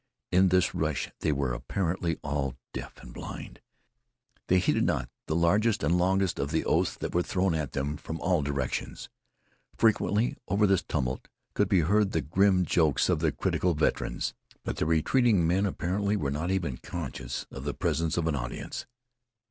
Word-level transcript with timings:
In 0.31 0.47
this 0.49 0.73
rush 0.73 1.11
they 1.19 1.31
were 1.31 1.53
apparently 1.53 2.17
all 2.23 2.55
deaf 2.73 2.97
and 3.03 3.13
blind. 3.13 3.61
They 4.47 4.57
heeded 4.57 4.83
not 4.83 5.11
the 5.27 5.35
largest 5.35 5.83
and 5.83 5.95
longest 5.95 6.39
of 6.39 6.49
the 6.49 6.65
oaths 6.65 6.95
that 6.95 7.13
were 7.13 7.21
thrown 7.21 7.53
at 7.53 7.73
them 7.73 7.97
from 7.97 8.19
all 8.19 8.41
directions. 8.41 9.09
Frequently 9.77 10.35
over 10.47 10.65
this 10.65 10.81
tumult 10.81 11.27
could 11.53 11.69
be 11.69 11.81
heard 11.81 12.13
the 12.13 12.21
grim 12.21 12.65
jokes 12.65 13.09
of 13.09 13.19
the 13.19 13.31
critical 13.31 13.75
veterans; 13.75 14.33
but 14.63 14.77
the 14.77 14.87
retreating 14.87 15.45
men 15.45 15.67
apparently 15.67 16.15
were 16.17 16.31
not 16.31 16.49
even 16.49 16.77
conscious 16.77 17.45
of 17.51 17.63
the 17.63 17.75
presence 17.75 18.17
of 18.17 18.25
an 18.25 18.33
audience. 18.35 18.87